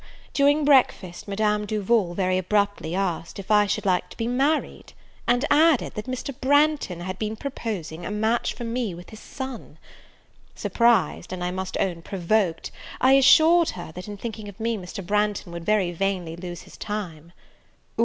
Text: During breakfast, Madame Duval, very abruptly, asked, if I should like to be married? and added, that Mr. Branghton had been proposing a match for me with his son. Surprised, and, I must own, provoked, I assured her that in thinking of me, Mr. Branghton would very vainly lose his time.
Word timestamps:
During 0.33 0.65
breakfast, 0.65 1.27
Madame 1.27 1.67
Duval, 1.67 2.15
very 2.15 2.39
abruptly, 2.39 2.95
asked, 2.95 3.37
if 3.37 3.51
I 3.51 3.67
should 3.67 3.85
like 3.85 4.09
to 4.09 4.17
be 4.17 4.25
married? 4.25 4.93
and 5.27 5.45
added, 5.51 5.93
that 5.93 6.07
Mr. 6.07 6.33
Branghton 6.41 7.01
had 7.01 7.19
been 7.19 7.35
proposing 7.35 8.03
a 8.03 8.09
match 8.09 8.55
for 8.55 8.63
me 8.63 8.95
with 8.95 9.11
his 9.11 9.19
son. 9.19 9.77
Surprised, 10.55 11.31
and, 11.31 11.43
I 11.43 11.51
must 11.51 11.77
own, 11.79 12.01
provoked, 12.01 12.71
I 12.99 13.11
assured 13.13 13.69
her 13.77 13.91
that 13.91 14.07
in 14.07 14.17
thinking 14.17 14.49
of 14.49 14.59
me, 14.59 14.75
Mr. 14.75 15.05
Branghton 15.05 15.51
would 15.51 15.65
very 15.67 15.91
vainly 15.91 16.35
lose 16.35 16.63
his 16.63 16.77
time. 16.77 17.31